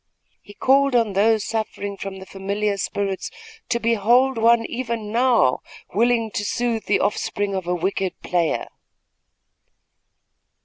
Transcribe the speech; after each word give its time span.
He 0.41 0.55
called 0.55 0.95
on 0.95 1.13
those 1.13 1.45
suffering 1.45 1.95
from 1.95 2.17
the 2.17 2.25
familiar 2.25 2.75
spirits 2.77 3.29
to 3.69 3.79
behold 3.79 4.35
one 4.39 4.65
even 4.65 5.11
now 5.11 5.59
willing 5.93 6.31
to 6.31 6.43
soothe 6.43 6.85
the 6.85 6.99
offspring 6.99 7.53
of 7.53 7.67
a 7.67 7.75
wicked 7.75 8.19
player. 8.23 8.65